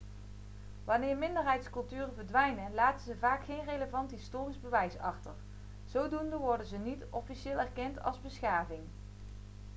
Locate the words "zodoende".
5.91-6.37